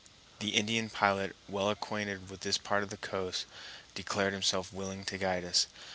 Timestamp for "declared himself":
3.93-4.73